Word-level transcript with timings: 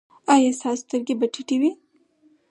ایا 0.33 0.51
ستاسو 0.59 0.81
سترګې 0.85 1.13
به 1.19 1.27
ټیټې 1.33 1.57
وي؟ 1.61 1.71